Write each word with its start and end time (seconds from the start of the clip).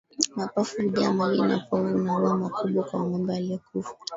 Mapafu 0.35 0.81
hujaa 0.81 1.13
maji 1.13 1.41
na 1.41 1.59
povu 1.59 1.97
na 1.97 2.13
huwa 2.13 2.37
makubwa 2.37 2.83
kwa 2.83 3.03
ngombe 3.03 3.35
aliyekufa 3.35 3.95